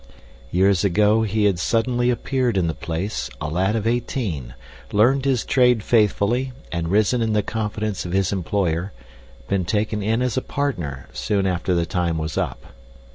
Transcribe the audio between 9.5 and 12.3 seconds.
taken in as a partner soon after the time